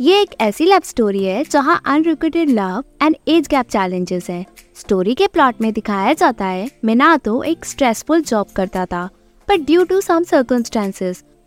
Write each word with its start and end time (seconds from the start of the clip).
ये 0.00 0.20
एक 0.20 0.30
ऐसी 0.40 0.64
लव 0.64 0.80
स्टोरी 0.84 1.24
है 1.24 1.42
जहाँ 1.44 1.80
unrequited 1.86 2.50
love 2.50 2.84
and 3.02 3.16
age 3.28 3.46
gap 3.48 3.66
challenges 3.66 4.30
है। 4.30 4.44
स्टोरी 4.74 5.14
के 5.14 5.26
प्लॉट 5.26 5.60
में 5.60 5.72
दिखाया 5.72 6.12
जाता 6.12 6.46
है 6.46 6.68
मिनातो 6.84 7.42
एक 7.42 7.64
स्ट्रेसफुल 7.64 8.22
जॉब 8.22 8.46
करता 8.56 8.86
था 8.86 9.04
बट 9.48 9.60
ड्यू 9.60 9.84
टू 9.84 10.00
सम 10.00 10.24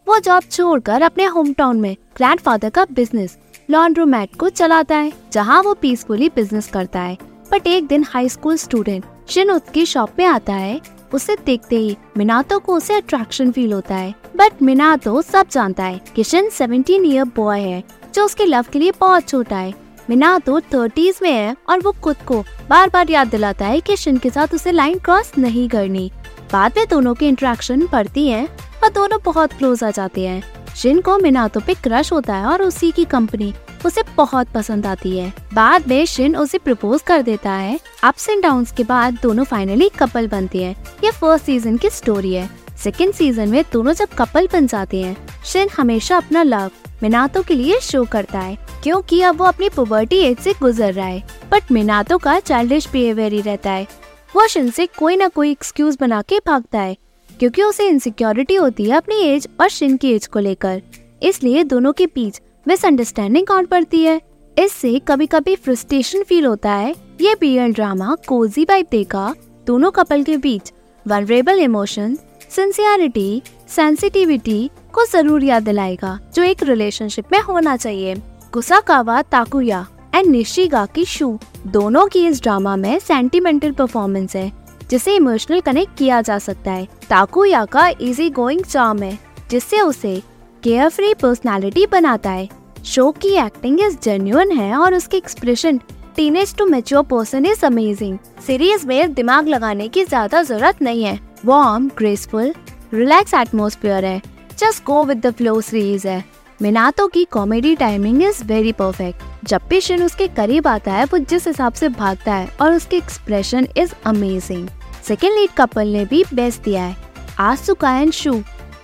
वो 0.07 0.19
जॉब 0.19 0.43
छोड़कर 0.51 1.01
अपने 1.01 1.25
होम 1.25 1.53
टाउन 1.53 1.81
में 1.81 1.95
ग्रैंडफादर 2.17 2.69
का 2.69 2.85
बिज़नेस 2.91 3.37
लॉन्ड्रोमैट 3.69 4.35
को 4.35 4.49
चलाता 4.49 4.95
है, 4.95 5.11
जहाँ 5.31 5.61
वो 5.63 5.73
पीसफुली 5.73 6.29
बिज़नेस 6.29 6.67
करता 6.67 6.99
है। 6.99 7.17
बट 7.51 7.67
एक 7.67 7.87
दिन 7.87 8.05
हाई 8.09 8.29
स्कूल 8.29 8.57
स्टूडेंट 8.57 9.05
शिन 9.29 9.51
उसकी 9.51 9.85
शॉप 9.85 10.09
में 10.19 10.25
आता 10.25 10.53
है। 10.53 10.79
उसे 11.13 11.35
देखते 11.45 11.75
ही 11.75 11.95
मिनातो 12.17 12.59
को 12.59 12.75
उसे 12.75 12.93
अट्रैक्शन 12.93 13.51
फील 13.51 13.73
होता 13.73 13.95
है 13.95 14.13
बट 14.35 14.61
मिनातो 14.61 15.21
सब 15.21 15.47
जानता 15.51 15.83
है 15.83 16.01
कि 16.15 16.23
शिन 16.23 16.49
17 16.49 17.05
ईयर 17.05 17.25
बॉय 17.35 17.59
है। 17.59 17.83
जो 18.17 18.23
उसके 18.25 18.45
लव 18.45 18.65
के 18.73 18.79
लिए 18.79 18.91
बहुत 18.99 19.27
छोटा 19.29 19.57
है 19.57 19.73
मिना 20.09 20.37
तो 20.39 20.59
थर्टीज 20.73 21.19
में 21.21 21.31
है 21.31 21.55
और 21.69 21.79
वो 21.79 21.91
खुद 22.03 22.15
को 22.27 22.39
बार 22.69 22.89
बार 22.89 23.09
याद 23.11 23.27
दिलाता 23.27 23.65
है 23.65 23.81
कि 23.81 23.97
शिन 23.97 24.17
के 24.17 24.29
साथ 24.29 24.53
उसे 24.53 24.71
लाइन 24.71 24.99
क्रॉस 24.99 25.31
नहीं 25.37 25.67
करनी। 25.69 26.09
बाद 26.51 26.73
में 26.77 26.87
दोनों 26.89 27.13
की 27.13 27.27
इंट्रैक्शन 27.27 27.85
बढ़ती 27.91 28.27
है 28.27 28.43
और 28.83 28.89
दोनों 28.89 29.19
बहुत 29.25 29.53
क्लोज 29.53 29.83
आ 29.83 29.91
जाते 29.91 30.25
हैं। 30.27 30.41
शिन 30.75 31.01
को 31.01 31.17
मिनातो 31.17 31.59
पे 31.59 31.73
क्रश 31.73 32.11
होता 32.11 32.35
है 32.35 32.45
और 32.45 32.61
उसी 32.61 32.91
की 32.91 33.05
कंपनी 33.05 33.53
उसे 33.85 34.03
बहुत 34.17 34.47
पसंद 34.47 34.85
आती 34.85 35.17
है। 35.17 35.33
बाद 35.53 35.87
में 35.87 36.05
शिन 36.05 36.35
उसे 36.35 36.57
प्रपोज 36.57 37.01
कर 37.01 37.21
देता 37.21 37.51
है। 37.51 37.79
अप्स 38.03 38.29
एंड 38.29 38.43
डाउन 38.43 38.65
के 38.77 38.83
बाद 38.83 39.19
दोनों 39.23 39.43
फाइनली 39.43 39.89
कपल 39.89 40.27
बनते 40.27 40.63
हैं। 40.63 40.75
ये 41.03 41.11
फ़र्स्ट 41.11 41.45
सीज़न 41.45 41.77
की 41.77 41.89
स्टोरी 41.89 42.33
है। 42.33 42.49
सेकेंड 42.77 43.13
सीज़न 43.13 43.49
में 43.49 43.63
दोनों 43.73 43.93
जब 43.93 44.09
कपल 44.17 44.47
बन 44.53 44.67
जाते 44.67 45.01
हैं 45.01 45.15
शिन 45.45 45.69
हमेशा 45.77 46.17
अपना 46.17 46.43
लव 46.43 46.71
मिनातो 47.03 47.41
के 47.43 47.53
लिए 47.53 47.79
शो 47.79 48.03
करता 48.05 48.39
है, 48.39 48.57
क्योंकि 48.83 49.21
अब 49.21 49.37
वो 49.37 49.45
अपनी 49.45 49.69
पुबर्टी 49.69 50.17
एज 50.19 50.37
से 50.39 50.53
गुजर 50.53 50.93
रहा 50.93 51.05
है। 51.05 51.23
बट 51.51 51.71
मिनातो 51.71 52.17
का 52.17 52.39
चाइल्डिश 52.39 52.87
बिहेवियर 52.91 53.33
ही 53.33 53.41
रहता 53.41 53.71
है। 53.71 53.87
वो 54.35 54.47
शिन 54.47 54.69
से 54.69 54.85
कोई 54.89 55.15
ना 55.15 55.27
कोई 55.27 55.51
एक्सक्यूज 55.51 55.97
बना 56.01 56.21
के 56.21 56.39
भागता 56.47 56.79
है, 56.79 56.95
क्योंकि 57.29 57.63
उसे 57.63 57.87
इनसिक्योरिटी 57.87 58.55
होती 58.55 58.85
है 58.85 58.97
अपनी 58.97 59.21
एज 59.23 59.47
और 59.61 59.69
शिन 59.69 59.97
की 59.97 60.13
एज 60.13 60.27
को 60.27 60.39
लेकर। 60.39 60.81
इसलिए 61.23 61.63
दोनों 61.65 61.93
के 61.93 62.05
बीच 62.05 62.41
मिसअंडरस्टैंडिंग 62.65 63.51
और 63.51 63.65
पड़ती 63.65 64.03
है। 64.03 64.21
इससे 64.57 64.97
कभी 64.99 65.25
कभी 65.25 65.55
फ्रस्ट्रेशन 65.55 66.23
फील 66.23 66.45
होता 66.45 66.71
है। 66.71 66.93
ये 67.21 67.35
बीएल 67.41 67.73
ड्रामा 67.73 68.15
कोजी 68.27 68.63
वाइब 68.63 68.87
देगा। 68.91 69.33
दोनों 69.67 69.91
कपल 69.91 70.23
के 70.23 70.37
बीच 70.37 70.71
वनरेबल 71.05 71.59
इमोशन 71.59 72.17
सिंसियरिटी 72.49 73.41
सेंसिटिविटी 73.69 74.69
को 74.93 75.05
ज़रूर 75.05 75.43
याद 75.43 75.63
दिलाएगा, 75.63 76.19
जो 76.35 76.43
एक 76.43 76.63
रिलेशनशिप 76.63 77.31
में 77.31 77.39
होना 77.39 77.75
चाहिए। 77.77 78.15
गुसाकावा 78.53 79.21
ताकुया 79.21 79.85
एंड 80.15 80.27
निशिगा 80.27 80.85
की 80.85 81.05
शू 81.05 81.37
दोनों 81.67 82.05
की 82.07 82.25
इस 82.27 82.41
ड्रामा 82.43 82.75
में 82.75 82.97
सेंटिमेंटल 82.99 83.71
परफॉर्मेंस 83.71 84.35
है, 84.35 84.51
जिसे 84.89 85.15
इमोशनल 85.15 85.59
कनेक्ट 85.61 85.97
किया 85.97 86.21
जा 86.21 86.37
सकता 86.39 86.71
है। 86.71 86.87
ताकुया 87.09 87.65
का 87.65 87.87
इजी 87.89 88.29
गोइंग 88.29 88.63
चार्म 88.63 89.03
है, 89.03 89.17
जिससे 89.49 89.81
उसे 89.81 90.15
केयर 90.63 90.89
फ्री 90.89 91.13
पर्सनैलिटी 91.13 91.85
बनाता 91.91 92.31
है। 92.31 92.47
शो 92.85 93.11
की 93.11 93.35
एक्टिंग 93.37 93.79
इज़ 93.81 93.97
जेन्युइन 94.03 94.51
है 94.51 94.75
और 94.75 94.93
उसके 94.93 95.17
expression 95.17 95.79
teenage 96.15 96.55
to 96.55 96.65
mature 96.65 97.03
person 97.03 97.45
is 97.45 97.65
amazing 97.65 98.17
series 98.47 98.87
में 98.87 99.13
दिमाग 99.13 99.47
लगाने 99.47 99.87
की 99.87 100.03
ज़्यादा 100.05 100.41
ज़रूरत 100.43 100.81
नहीं 100.81 101.03
है। 101.03 101.19
वार्म 101.47 101.87
ग्रेसफुल 101.97 102.53
रिलैक्स 102.93 103.33
एटमोसफियर 103.33 104.05
है। 104.05 104.21
Just 104.59 104.83
go 104.83 105.03
with 105.03 105.25
the 105.25 105.31
flow 105.33 105.59
series 105.61 106.07
है। 106.07 106.23
मिनातो 106.61 107.07
की 107.07 107.23
comedy 107.23 107.75
timing 107.75 108.23
is 108.23 108.43
very 108.43 108.71
perfect 108.71 109.47
जब 109.47 109.61
भी 109.69 109.79
शिन 109.81 110.03
उसके 110.03 110.27
करीब 110.27 110.67
आता 110.67 110.93
है, 110.93 111.05
वो 111.05 111.17
जिस 111.17 111.47
हिसाब 111.47 111.73
से 111.73 111.89
भागता 111.89 112.33
है 112.33 112.49
और 112.61 112.73
उसके 112.73 112.97
expression 112.97 113.67
is 113.77 113.93
amazing 114.05 114.67
second 115.03 115.33
lead 115.33 115.49
couple 115.57 115.87
ने 115.87 116.03
भी 116.05 116.23
बेस्ट 116.33 116.63
दिया 116.63 116.83
है। 116.83 116.95
आसुका 117.39 117.95
एंड 117.97 118.11
शू 118.13 118.33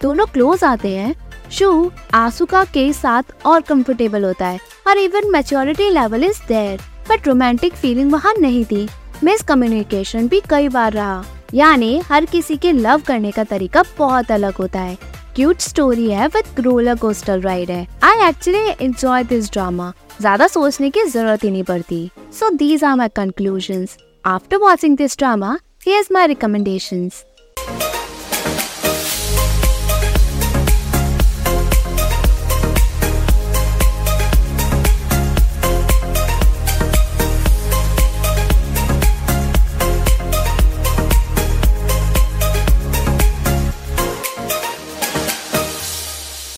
दोनों 0.01 0.25
क्लोज 0.25 0.63
आते 0.63 0.95
हैं। 0.95 1.13
शू 1.51 1.91
आसुका 2.13 2.63
के 2.63 2.91
साथ 2.93 3.35
और 3.45 3.61
कंफर्टेबल 3.61 4.23
होता 4.25 4.47
है 4.47 4.59
और 4.87 4.97
even 4.97 5.31
maturity 5.31 5.89
level 5.89 6.23
is 6.23 6.41
there 6.47 6.81
but 7.09 7.27
romantic 7.27 7.73
feeling 7.73 8.11
वहाँ 8.11 8.33
नहीं 8.39 8.65
थी। 8.65 8.87
मिस 9.23 9.43
कम्युनिकेशन 9.43 10.27
भी 10.27 10.41
कई 10.49 10.69
बार 10.69 10.93
रहा। 10.93 11.23
यानी 11.53 11.97
हर 12.05 12.25
किसी 12.25 12.55
के 12.57 12.71
लव 12.71 13.01
करने 13.07 13.31
का 13.31 13.43
तरीका 13.43 13.83
बहुत 13.97 14.31
अलग 14.31 14.53
होता 14.53 14.79
है। 14.79 14.97
क्यूट 15.35 15.59
स्टोरी 15.59 16.09
है 16.11 16.27
विद 16.27 16.59
रोलर 16.59 16.95
कोस्टर 16.95 17.39
राइड 17.41 17.71
है। 17.71 17.85
I 18.03 18.27
actually 18.27 18.85
enjoy 18.85 19.23
this 19.23 19.51
drama 19.51 19.91
ज़्यादा 20.21 20.47
सोचने 20.47 20.89
की 20.89 21.03
ज़रूरत 21.03 21.43
ही 21.43 21.51
नहीं 21.51 21.63
पड़ती। 21.63 22.09
So 22.39 22.49
these 22.55 22.83
are 22.83 22.95
my 22.95 23.07
conclusion 23.15 23.85
after 24.25 24.57
watching 24.57 24.97
this 24.97 25.17
drama 25.17 25.57
here's 25.85 26.11
my 26.11 26.27
recommendations 26.27 27.23